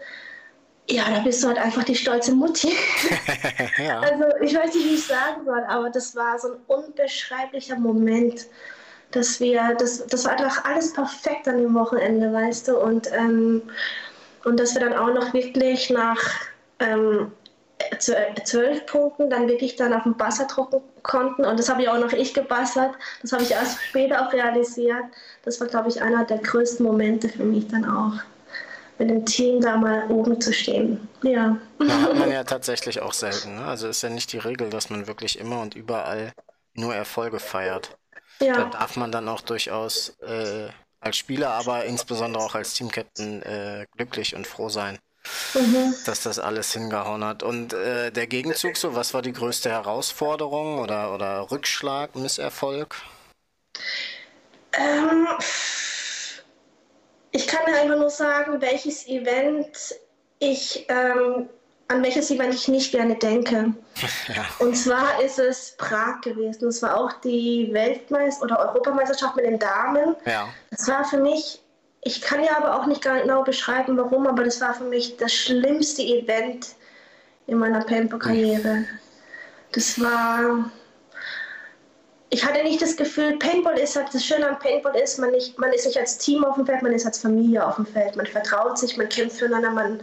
[0.88, 2.74] ja, da bist du halt einfach die stolze Mutti.
[3.78, 4.00] ja.
[4.00, 8.48] Also ich weiß nicht, wie ich sagen soll, aber das war so ein unbeschreiblicher Moment
[9.12, 13.64] dass wir, das, das war einfach alles perfekt an dem Wochenende, weißt du, und, ähm,
[14.46, 16.20] und dass wir dann auch noch wirklich nach
[16.80, 17.32] ähm,
[17.98, 22.00] zwölf Punkten dann wirklich dann auf dem Basser drucken konnten und das habe ich auch
[22.00, 22.92] noch ich gebassert,
[23.22, 25.06] das habe ich erst später auch realisiert.
[25.44, 28.14] Das war, glaube ich, einer der größten Momente für mich dann auch
[29.00, 31.08] mit dem Team da mal oben zu stehen.
[31.24, 31.58] Ja.
[31.80, 33.56] Da hat man ja tatsächlich auch selten.
[33.56, 33.66] Ne?
[33.66, 36.34] Also ist ja nicht die Regel, dass man wirklich immer und überall
[36.74, 37.98] nur Erfolge feiert.
[38.42, 38.54] Ja.
[38.54, 43.86] Da darf man dann auch durchaus äh, als Spieler, aber insbesondere auch als Teamcaptain äh,
[43.96, 45.00] glücklich und froh sein,
[45.54, 45.94] mhm.
[46.06, 47.44] dass das alles hingehauen hat.
[47.44, 52.96] Und äh, der Gegenzug so, was war die größte Herausforderung oder, oder Rückschlag, Misserfolg?
[54.74, 55.28] Ähm,
[57.32, 59.96] ich kann einfach nur sagen, welches Event
[60.40, 61.50] ich ähm,
[61.90, 63.74] an welches Event ich nicht gerne denke.
[64.34, 64.46] Ja.
[64.60, 66.70] Und zwar ist es Prag gewesen.
[66.70, 70.16] Es war auch die Weltmeister- oder Europameisterschaft mit den Damen.
[70.26, 70.48] Ja.
[70.72, 71.62] Das war für mich,
[72.02, 75.34] ich kann ja aber auch nicht genau beschreiben, warum, aber das war für mich das
[75.34, 76.76] schlimmste Event
[77.48, 78.86] in meiner Paintball-Karriere.
[79.74, 80.72] Das war.
[82.30, 85.58] Ich hatte nicht das Gefühl, Paintball ist halt, das Schöne am Paintball ist, man, nicht,
[85.58, 88.16] man ist nicht als Team auf dem Feld, man ist als Familie auf dem Feld.
[88.16, 90.00] Man vertraut sich, man kämpft füreinander, man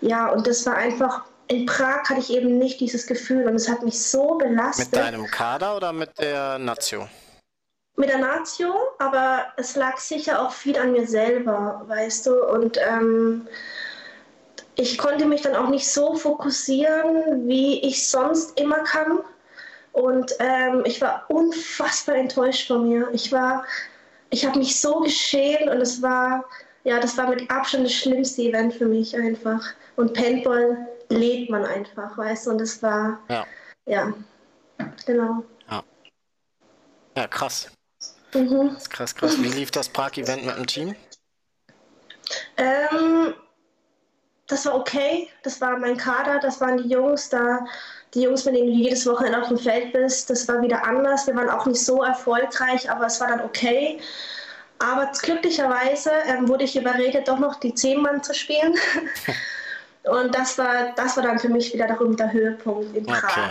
[0.00, 3.68] ja, und das war einfach, in Prag hatte ich eben nicht dieses Gefühl und es
[3.68, 4.92] hat mich so belastet.
[4.92, 7.08] Mit deinem Kader oder mit der Nazio?
[7.96, 12.78] Mit der Nazio, aber es lag sicher auch viel an mir selber, weißt du, und
[12.78, 13.48] ähm,
[14.76, 19.18] ich konnte mich dann auch nicht so fokussieren, wie ich sonst immer kann.
[19.90, 23.08] Und ähm, ich war unfassbar enttäuscht von mir.
[23.12, 23.64] Ich war,
[24.30, 26.44] ich habe mich so geschämt und es war,
[26.84, 29.62] ja, das war mit Abstand das schlimmste Event für mich einfach.
[29.96, 33.46] Und Paintball lebt man einfach, weißt du, und das war, ja,
[33.86, 34.12] ja
[35.06, 35.44] genau.
[35.70, 35.82] Ja,
[37.16, 37.70] ja krass.
[38.34, 38.74] Mhm.
[38.74, 39.42] Das krass, krass.
[39.42, 40.94] Wie lief das Prag-Event mit dem Team?
[42.56, 43.34] Ähm,
[44.46, 45.28] das war okay.
[45.42, 47.64] Das war mein Kader, das waren die Jungs da.
[48.14, 51.26] Die Jungs, mit denen du jedes Wochenende auf dem Feld bist, das war wieder anders.
[51.26, 54.00] Wir waren auch nicht so erfolgreich, aber es war dann okay.
[54.78, 58.74] Aber glücklicherweise ähm, wurde ich überredet, doch noch die Zehn-Mann zu spielen.
[60.04, 63.24] Und das war, das war dann für mich wieder darum der Höhepunkt in Prag.
[63.24, 63.50] Okay.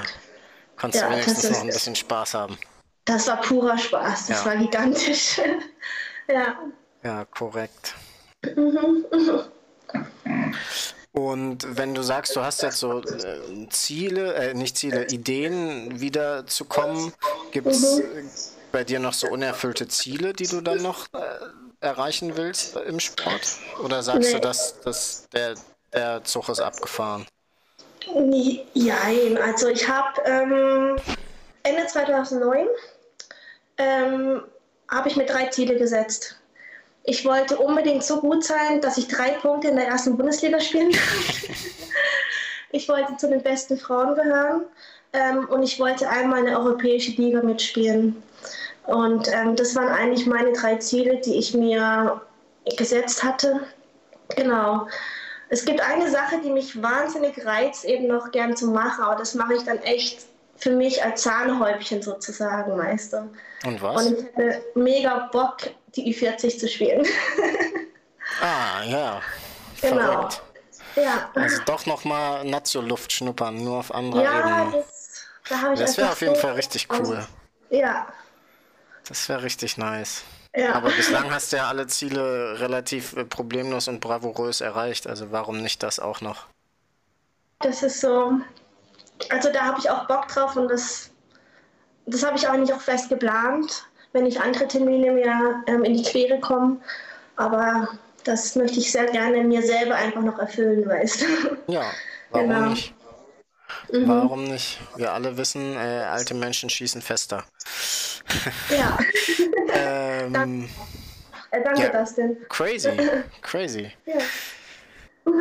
[0.77, 2.57] Konntest ja, du wenigstens noch ein bisschen Spaß haben?
[3.05, 4.45] Das war purer Spaß, das ja.
[4.45, 5.39] war gigantisch.
[6.27, 6.57] ja.
[7.03, 7.95] Ja, korrekt.
[8.55, 9.05] Mhm.
[11.11, 16.45] Und wenn du sagst, du hast jetzt so äh, Ziele, äh, nicht Ziele, Ideen wieder
[16.45, 17.13] zu kommen,
[17.51, 18.29] gibt es mhm.
[18.71, 21.19] Bei dir noch so unerfüllte Ziele, die du dann noch äh,
[21.80, 23.58] erreichen willst im Sport?
[23.84, 24.34] Oder sagst nee.
[24.34, 25.56] du, dass, dass der,
[25.93, 27.25] der Zug ist abgefahren?
[28.13, 30.95] Nein, also ich habe ähm,
[31.63, 32.67] Ende 2009
[33.77, 34.43] ähm,
[34.89, 36.39] habe ich mir drei Ziele gesetzt.
[37.03, 40.91] Ich wollte unbedingt so gut sein, dass ich drei Punkte in der ersten Bundesliga spielen
[40.91, 41.23] kann.
[42.71, 44.65] ich wollte zu den besten Frauen gehören
[45.13, 48.21] ähm, und ich wollte einmal eine europäische Liga mitspielen.
[48.85, 52.21] Und ähm, das waren eigentlich meine drei Ziele, die ich mir
[52.77, 53.61] gesetzt hatte.
[54.35, 54.87] Genau.
[55.49, 59.33] Es gibt eine Sache, die mich wahnsinnig reizt, eben noch gern zu machen, aber das
[59.33, 60.25] mache ich dann echt
[60.57, 63.27] für mich als Zahnhäubchen sozusagen, Meister.
[63.65, 64.05] Und was?
[64.05, 65.57] Und ich hätte mega Bock,
[65.95, 67.05] die Ü40 zu spielen.
[68.41, 69.21] ah, ja.
[69.81, 69.97] Genau.
[69.97, 70.41] Verrückt.
[70.95, 71.29] Ja.
[71.35, 74.83] Also doch nochmal Nazio-Luft schnuppern, nur auf anderer ja, Ebene.
[74.83, 74.96] Das,
[75.49, 77.25] da das wäre auf jeden Fall richtig cool.
[77.69, 78.07] Ja.
[79.07, 80.23] Das wäre richtig nice.
[80.55, 80.73] Ja.
[80.73, 85.07] Aber bislang hast du ja alle Ziele relativ äh, problemlos und bravourös erreicht.
[85.07, 86.45] Also warum nicht das auch noch?
[87.60, 88.33] Das ist so.
[89.29, 91.10] Also da habe ich auch Bock drauf und das,
[92.05, 95.95] das habe ich auch nicht auch fest geplant wenn nicht andere Termine mir ähm, in
[95.95, 96.81] die Quere kommen.
[97.36, 97.88] Aber
[98.23, 101.25] das möchte ich sehr gerne mir selber einfach noch erfüllen, weißt du.
[101.71, 101.83] Ja,
[102.31, 102.69] warum genau.
[102.69, 102.93] nicht?
[103.91, 104.08] Mhm.
[104.08, 104.80] Warum nicht?
[104.95, 107.43] Wir alle wissen, äh, alte Menschen schießen fester.
[108.69, 108.97] Ja.
[109.73, 110.69] ähm,
[111.51, 112.38] äh, danke, ja, Dustin.
[112.49, 112.97] Crazy,
[113.41, 113.91] crazy.
[114.06, 114.19] Ja.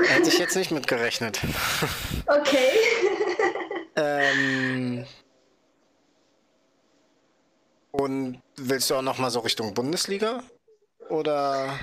[0.09, 1.41] Hätte ich jetzt nicht mitgerechnet.
[2.29, 2.71] Okay.
[3.95, 5.07] ähm,
[7.93, 10.43] und willst du auch noch mal so Richtung Bundesliga?
[11.09, 11.79] Oder.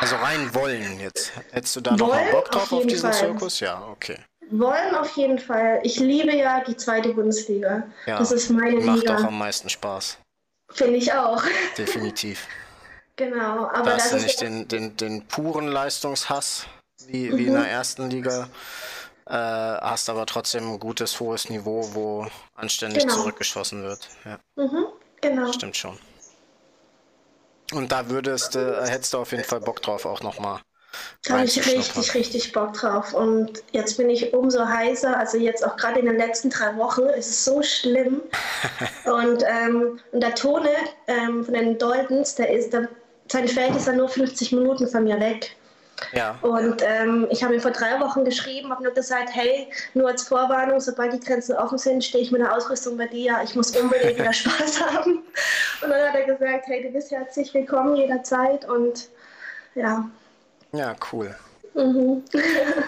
[0.00, 1.32] Also rein wollen jetzt.
[1.52, 3.20] Hättest du da wollen noch mal Bock drauf auf, auf diesen Fall.
[3.20, 3.60] Zirkus?
[3.60, 4.18] Ja, okay.
[4.50, 5.80] Wollen auf jeden Fall.
[5.82, 7.84] Ich liebe ja die zweite Bundesliga.
[8.06, 9.12] Ja, das ist meine macht Liga.
[9.12, 10.18] Macht auch am meisten Spaß.
[10.70, 11.42] Finde ich auch.
[11.76, 12.46] Definitiv.
[13.16, 13.66] genau.
[13.68, 16.66] Aber da hast du nicht den, den, den puren Leistungshass
[17.06, 17.38] wie, mhm.
[17.38, 18.48] wie in der ersten Liga,
[19.26, 23.14] äh, hast aber trotzdem ein gutes, hohes Niveau, wo anständig genau.
[23.14, 24.08] zurückgeschossen wird.
[24.24, 24.38] Ja.
[24.56, 24.86] Mhm,
[25.20, 25.52] genau.
[25.52, 25.98] Stimmt schon.
[27.72, 30.60] Und da würdest, äh, hättest du auf jeden Fall Bock drauf, auch nochmal.
[31.24, 33.12] Da habe ich richtig, richtig Bock drauf.
[33.12, 35.16] Und jetzt bin ich umso heißer.
[35.18, 38.22] Also jetzt auch gerade in den letzten drei Wochen ist es so schlimm.
[39.04, 40.70] und, ähm, und der Tone
[41.08, 42.88] ähm, von den Daltons, der ist, der,
[43.30, 45.56] sein Feld ist dann nur 50 Minuten von mir weg.
[46.12, 46.38] Ja.
[46.42, 50.24] Und ähm, ich habe ihm vor drei Wochen geschrieben, habe nur gesagt, hey, nur als
[50.24, 53.38] Vorwarnung, sobald die Grenzen offen sind, stehe ich mit der Ausrüstung bei dir.
[53.42, 55.24] Ich muss unbedingt wieder Spaß haben.
[55.82, 58.68] Und dann hat er gesagt, hey, du bist herzlich willkommen jederzeit.
[58.68, 59.08] Und
[59.74, 60.08] ja.
[60.72, 61.34] Ja, cool.
[61.74, 62.22] Mhm.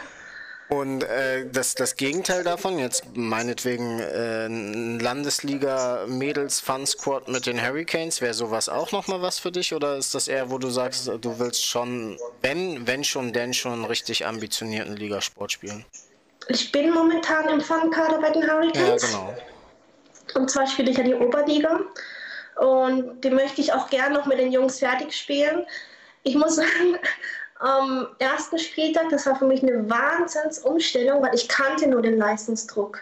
[0.68, 8.34] Und äh, das, das Gegenteil davon, jetzt meinetwegen äh, ein Landesliga-Mädels-Fun-Squad mit den Hurricanes, wäre
[8.34, 9.72] sowas auch nochmal was für dich?
[9.72, 13.86] Oder ist das eher, wo du sagst, du willst schon, wenn, wenn schon, denn schon
[13.86, 15.86] richtig ambitionierten Ligasport spielen?
[16.48, 19.02] Ich bin momentan im Fun-Kader bei den Hurricanes.
[19.02, 19.34] Ja, genau.
[20.34, 21.80] Und zwar spiele ich ja die Oberliga.
[22.56, 25.64] Und die möchte ich auch gerne noch mit den Jungs fertig spielen.
[26.24, 26.98] Ich muss sagen,
[27.58, 33.00] am ersten Spieltag, das war für mich eine Wahnsinnsumstellung, weil ich kannte nur den Leistungsdruck.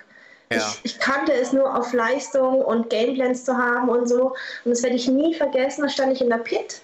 [0.51, 0.59] Ja.
[0.59, 4.35] Ich, ich, kannte es nur auf Leistung und Gameplans zu haben und so.
[4.65, 5.83] Und das werde ich nie vergessen.
[5.83, 6.81] Da stand ich in der Pit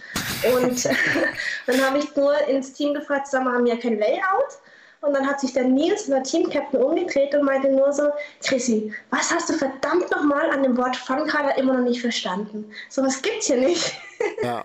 [0.55, 0.85] und
[1.67, 4.59] dann habe ich nur ins Team gefragt, sag mal, haben wir kein Layout?
[5.01, 8.11] Und dann hat sich der Nils, der Teamcaptain, umgedreht und meinte nur so,
[8.45, 12.71] Chrissy, was hast du verdammt nochmal an dem Wort Funkader immer noch nicht verstanden?
[12.89, 13.95] So was gibt's hier nicht.
[14.43, 14.63] Ja.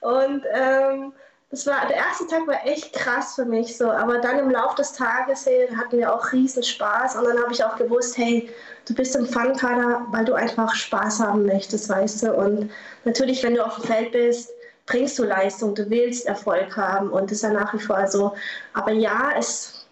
[0.00, 1.12] und ähm,
[1.52, 4.76] das war, der erste Tag war echt krass für mich so, aber dann im Laufe
[4.76, 8.50] des Tages hey, hatten wir auch riesen Spaß und dann habe ich auch gewusst, hey,
[8.86, 12.32] du bist im Fun-Kader, weil du einfach Spaß haben möchtest, weißt du.
[12.32, 12.70] Und
[13.04, 14.48] natürlich, wenn du auf dem Feld bist,
[14.86, 18.34] bringst du Leistung, du willst Erfolg haben und das ist ja nach wie vor so.
[18.72, 19.86] Aber ja, es,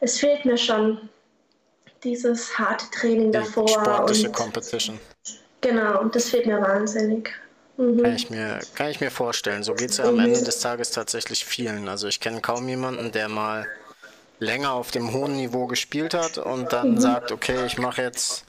[0.00, 1.10] es fehlt mir schon
[2.02, 3.66] dieses harte Training davor.
[3.66, 4.98] Die sportliche und, Competition.
[5.60, 7.30] Genau, und das fehlt mir wahnsinnig.
[7.76, 8.02] Mhm.
[8.02, 9.62] Kann, ich mir, kann ich mir vorstellen.
[9.62, 11.88] So geht es ja am Ende des Tages tatsächlich vielen.
[11.88, 13.66] Also ich kenne kaum jemanden, der mal
[14.38, 17.00] länger auf dem hohen Niveau gespielt hat und dann mhm.
[17.00, 18.44] sagt, okay, ich mache jetzt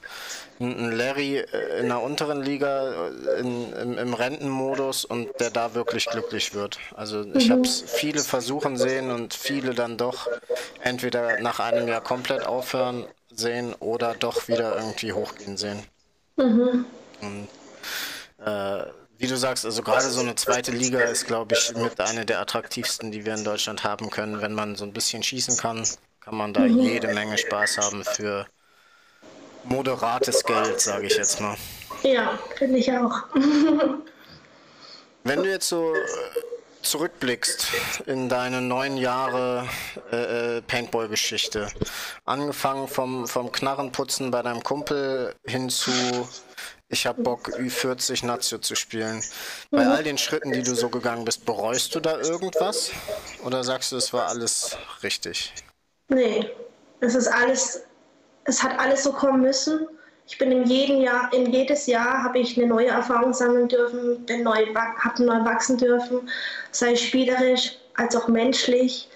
[0.58, 5.74] einen Larry äh, in der unteren Liga äh, in, im, im, Rentenmodus und der da
[5.74, 6.78] wirklich glücklich wird.
[6.94, 7.52] Also ich mhm.
[7.52, 10.28] habe viele versuchen sehen und viele dann doch
[10.80, 15.82] entweder nach einem Jahr komplett aufhören sehen oder doch wieder irgendwie hochgehen sehen.
[16.36, 16.84] Mhm.
[17.20, 17.48] Und,
[18.44, 18.84] äh,
[19.22, 22.40] Wie du sagst, also gerade so eine zweite Liga ist, glaube ich, mit einer der
[22.40, 24.42] attraktivsten, die wir in Deutschland haben können.
[24.42, 25.86] Wenn man so ein bisschen schießen kann,
[26.18, 26.80] kann man da mhm.
[26.80, 28.48] jede Menge Spaß haben für
[29.62, 31.56] moderates Geld, sage ich jetzt mal.
[32.02, 33.22] Ja, finde ich auch.
[35.22, 35.98] Wenn du jetzt so äh,
[36.82, 37.68] zurückblickst
[38.06, 39.68] in deine neun Jahre
[40.10, 41.68] äh, äh, Paintball-Geschichte,
[42.24, 45.92] angefangen vom, vom Knarrenputzen bei deinem Kumpel hin zu
[46.92, 49.22] ich habe Bock, Ü40 Nazio zu spielen.
[49.70, 52.90] Bei all den Schritten, die du so gegangen bist, bereust du da irgendwas?
[53.44, 55.54] Oder sagst du, es war alles richtig?
[56.08, 56.50] Nee,
[57.00, 57.82] es ist alles,
[58.44, 59.88] es hat alles so kommen müssen.
[60.26, 64.26] Ich bin in jedem Jahr, in jedes Jahr habe ich eine neue Erfahrung sammeln dürfen,
[64.42, 66.28] neu, habe neu wachsen dürfen,
[66.72, 69.08] sei spielerisch als auch menschlich.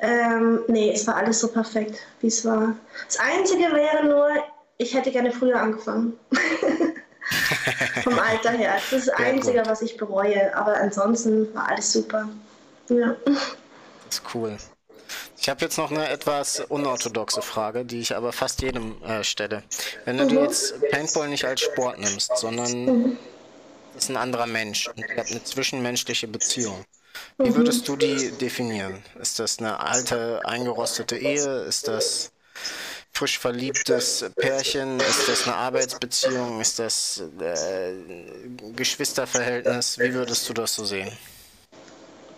[0.00, 2.74] Ähm, nee, es war alles so perfekt, wie es war.
[3.06, 4.30] Das Einzige wäre nur,
[4.78, 6.18] ich hätte gerne früher angefangen.
[8.04, 8.74] Vom Alter her.
[8.74, 10.54] Das ist das Einzige, was ich bereue.
[10.56, 12.28] Aber ansonsten war alles super.
[12.88, 13.16] Ja.
[13.24, 14.56] Das ist cool.
[15.38, 19.62] Ich habe jetzt noch eine etwas unorthodoxe Frage, die ich aber fast jedem äh, stelle.
[20.04, 20.28] Wenn du mhm.
[20.28, 23.18] dir jetzt Paintball nicht als Sport nimmst, sondern mhm.
[23.96, 26.84] ist ein anderer Mensch und ihr habt eine zwischenmenschliche Beziehung,
[27.38, 27.54] wie mhm.
[27.56, 29.02] würdest du die definieren?
[29.18, 31.62] Ist das eine alte, eingerostete Ehe?
[31.62, 32.32] Ist das
[33.20, 34.98] frisch verliebtes Pärchen?
[34.98, 36.58] Ist das eine Arbeitsbeziehung?
[36.58, 37.92] Ist das äh,
[38.74, 39.98] Geschwisterverhältnis?
[39.98, 41.10] Wie würdest du das so sehen?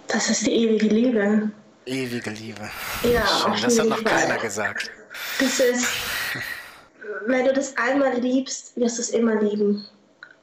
[0.09, 1.51] Das ist die ewige Liebe.
[1.87, 2.69] Ewige Liebe.
[3.05, 4.91] Ja, Schön, das hat noch keiner gesagt.
[5.39, 5.87] Das ist,
[7.27, 9.87] wenn du das einmal liebst, wirst du es immer lieben.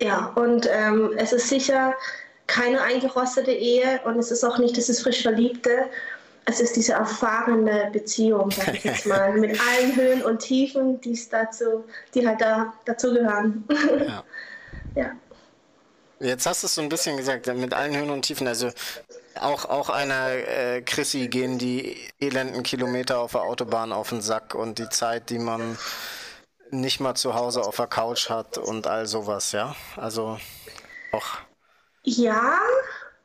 [0.02, 1.94] Ja, und ähm, es ist sicher
[2.48, 5.90] keine eingerostete Ehe und es ist auch nicht ist frisch Verliebte
[6.50, 11.20] es ist diese erfahrene Beziehung, sag ich jetzt mal, mit allen Höhen und Tiefen, die
[11.30, 13.64] dazu, die halt da dazugehören.
[14.06, 14.24] Ja.
[14.96, 15.12] ja.
[16.20, 18.48] Jetzt hast du es so ein bisschen gesagt, mit allen Höhen und Tiefen.
[18.48, 18.72] Also
[19.40, 24.54] auch, auch einer äh, Chrissy gehen die elenden Kilometer auf der Autobahn auf den Sack
[24.56, 25.78] und die Zeit, die man
[26.72, 29.76] nicht mal zu Hause auf der Couch hat und all sowas, ja?
[29.96, 30.38] Also
[31.14, 31.38] auch.
[32.04, 32.60] Ja,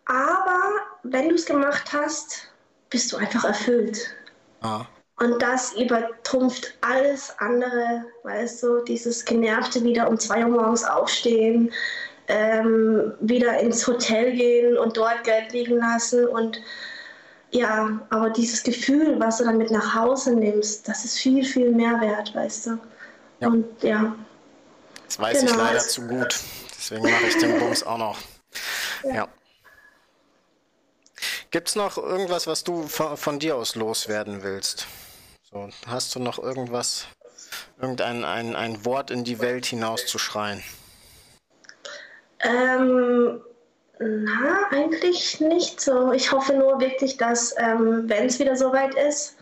[0.07, 0.61] aber
[1.03, 2.49] wenn du es gemacht hast,
[2.95, 4.15] bist du einfach erfüllt.
[4.61, 4.87] Ah.
[5.19, 11.73] Und das übertrumpft alles andere, weißt du, dieses genervte wieder um zwei Uhr morgens aufstehen,
[12.29, 16.61] ähm, wieder ins Hotel gehen und dort Geld liegen lassen und
[17.51, 21.73] ja, aber dieses Gefühl, was du dann mit nach Hause nimmst, das ist viel, viel
[21.73, 22.79] mehr wert, weißt du.
[23.41, 23.49] Ja.
[23.49, 24.15] Und ja.
[25.07, 25.51] Das weiß genau.
[25.51, 26.41] ich leider zu gut.
[26.77, 28.19] Deswegen mache ich den Bums auch noch.
[29.03, 29.15] ja.
[29.15, 29.29] ja.
[31.55, 34.89] Gibt es noch irgendwas, was du von, von, dir aus loswerden willst?
[35.53, 37.07] So, hast du noch irgendwas,
[37.81, 40.65] irgendein ein, ein Wort in die Welt hinauszuschreien?
[42.41, 43.41] Ähm,
[44.01, 46.11] na, eigentlich nicht so.
[46.11, 49.37] Ich hoffe nur wirklich, dass, ähm, wenn es wieder soweit ist,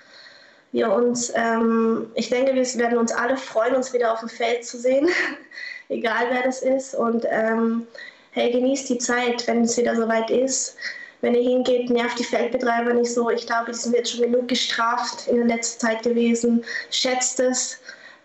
[0.72, 4.66] wir uns, ähm, ich denke, wir werden uns alle freuen, uns wieder auf dem Feld
[4.66, 5.08] zu sehen,
[5.88, 6.94] egal wer das ist.
[6.94, 7.86] Und ähm,
[8.32, 10.76] hey, genießt die Zeit, wenn es wieder soweit ist
[11.22, 13.30] wenn ihr hingeht, nervt die Feldbetreiber nicht so.
[13.30, 16.64] Ich glaube, die sind jetzt schon genug gestraft in der letzten Zeit gewesen.
[16.90, 17.78] Schätzt es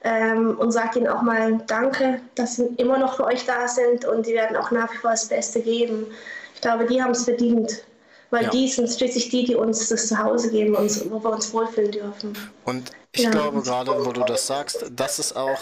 [0.04, 4.04] ähm, und sagt ihnen auch mal Danke, dass sie immer noch für euch da sind
[4.04, 6.08] und die werden auch nach wie vor das Beste geben.
[6.56, 7.84] Ich glaube, die haben es verdient.
[8.30, 8.50] Weil ja.
[8.50, 12.38] die sind schließlich die, die uns das Zuhause geben, uns, wo wir uns wohlfühlen dürfen.
[12.66, 13.30] Und ich ja.
[13.30, 15.60] glaube gerade, wo du das sagst, das ist auch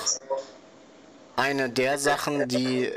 [1.35, 2.91] eine der Sachen, die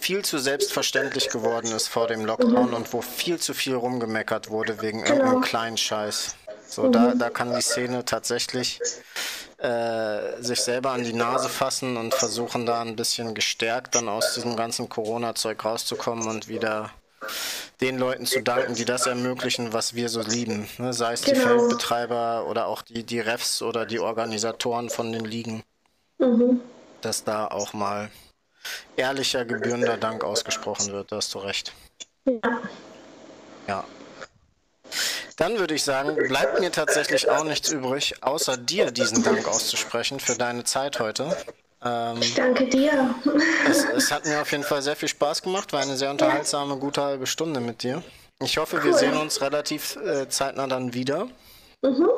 [0.00, 2.74] viel zu selbstverständlich geworden ist vor dem Lockdown mhm.
[2.74, 5.14] und wo viel zu viel rumgemeckert wurde wegen genau.
[5.14, 6.36] irgendeinem kleinen Scheiß.
[6.66, 6.92] So, mhm.
[6.92, 8.80] da, da kann die Szene tatsächlich
[9.58, 14.34] äh, sich selber an die Nase fassen und versuchen da ein bisschen gestärkt dann aus
[14.34, 16.90] diesem ganzen Corona-Zeug rauszukommen und wieder
[17.80, 20.68] den Leuten zu danken, die das ermöglichen, was wir so lieben.
[20.78, 20.92] Ne?
[20.92, 21.36] Sei es genau.
[21.36, 25.62] die Feldbetreiber oder auch die, die Refs oder die Organisatoren von den Ligen.
[26.18, 26.60] Mhm.
[27.00, 28.10] Dass da auch mal
[28.96, 31.12] ehrlicher, gebührender Dank ausgesprochen wird.
[31.12, 31.72] Da hast du recht.
[32.24, 32.60] Ja.
[33.66, 33.84] Ja.
[35.36, 40.18] Dann würde ich sagen, bleibt mir tatsächlich auch nichts übrig, außer dir diesen Dank auszusprechen
[40.18, 41.36] für deine Zeit heute.
[41.84, 43.14] Ähm, ich danke dir.
[43.68, 46.76] Es, es, hat mir auf jeden Fall sehr viel Spaß gemacht, war eine sehr unterhaltsame,
[46.76, 48.02] gute halbe Stunde mit dir.
[48.42, 48.84] Ich hoffe, cool.
[48.84, 51.28] wir sehen uns relativ äh, zeitnah dann wieder.
[51.82, 52.08] Mhm.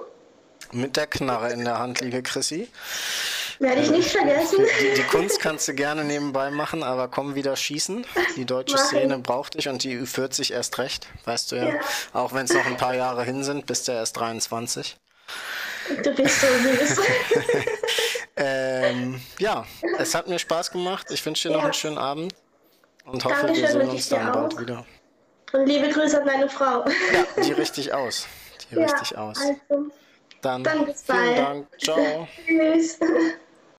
[0.73, 2.69] Mit der Knarre in der Hand, liebe Chrissy.
[3.61, 4.65] Werde ich nicht vergessen.
[4.81, 8.07] Die, die, Kunst kannst du gerne nebenbei machen, aber komm wieder schießen.
[8.37, 9.23] Die deutsche Mach Szene ich.
[9.23, 11.69] braucht dich und die Ü40 erst recht, weißt du ja.
[11.69, 11.81] ja.
[12.15, 14.97] Auch wenn es noch ein paar Jahre hin sind, bist du erst 23.
[16.03, 17.01] Du bist so süß.
[18.37, 19.67] ähm, ja,
[19.99, 21.09] es hat mir Spaß gemacht.
[21.11, 21.59] Ich wünsche dir ja.
[21.59, 22.35] noch einen schönen Abend.
[23.05, 24.87] Und hoffe, Dankeschön, wir sehen uns dann bald wieder.
[25.53, 26.87] Und liebe Grüße an deine Frau.
[26.87, 28.27] Ja, die richtig aus.
[28.71, 29.39] Die ja, richtig aus.
[29.39, 29.91] Also,
[30.41, 31.37] dann, dann bis bald.
[31.37, 31.67] Dank.
[31.79, 32.27] Ciao.
[32.47, 32.99] Tschüss.